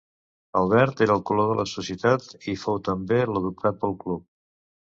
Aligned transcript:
El 0.61 0.69
verd 0.71 1.03
era 1.05 1.17
el 1.17 1.21
color 1.31 1.51
de 1.51 1.57
la 1.59 1.67
societat 1.73 2.27
i 2.55 2.57
fou 2.63 2.81
també 2.89 3.23
l'adoptat 3.35 3.81
pel 3.85 3.97
club. 4.05 4.29